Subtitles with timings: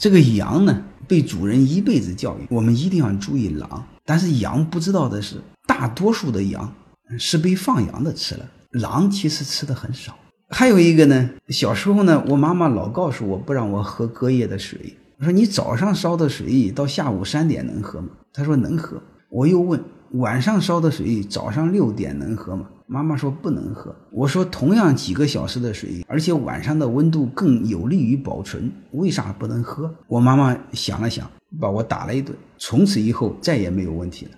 [0.00, 3.86] 这个羊呢，被主人一辈子教育，我们一定要注意狼。
[4.06, 6.72] 但是羊不知道的是，大多数的羊
[7.18, 10.16] 是被放羊的吃了，狼其实吃的很少。
[10.48, 14.96] 还有一个呢，小时候呢，我妈妈老告诉我不让我喝隔夜的水。
[15.18, 18.08] 我说你早上烧的水到下午三点能喝吗？
[18.32, 19.02] 她说能喝。
[19.28, 19.78] 我又问
[20.14, 22.66] 晚上烧的水早上六点能喝吗？
[22.86, 23.94] 妈妈说不能喝。
[24.10, 29.94] 我说同样几个小时的水，而且晚上的温度更有利于保存，为啥不能喝？
[30.08, 32.36] 我妈妈想了想，把我打了一顿。
[32.58, 34.32] 从此以后再也没有问题了。